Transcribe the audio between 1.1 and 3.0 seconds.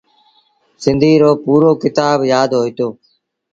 رو پورو ڪتآب يآدهوئيٚتو۔